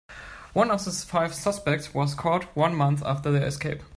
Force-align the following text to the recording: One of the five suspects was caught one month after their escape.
One 0.53 0.71
of 0.71 0.83
the 0.83 0.89
five 0.91 1.31
suspects 1.35 1.93
was 1.93 2.15
caught 2.15 2.45
one 2.55 2.73
month 2.73 3.03
after 3.05 3.31
their 3.31 3.45
escape. 3.45 3.83